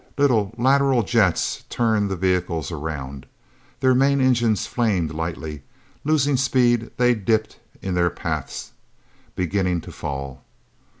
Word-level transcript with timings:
Little, 0.17 0.51
lateral 0.57 1.03
jets 1.03 1.63
turned 1.69 2.09
the 2.09 2.15
vehicles 2.15 2.71
around. 2.71 3.27
Their 3.81 3.93
main 3.93 4.19
engines 4.19 4.65
flamed 4.65 5.13
lightly; 5.13 5.61
losing 6.03 6.37
speed, 6.37 6.89
they 6.97 7.13
dipped 7.13 7.59
in 7.83 7.93
their 7.93 8.09
paths, 8.09 8.71
beginning 9.35 9.81
to 9.81 9.91
fall. 9.91 10.43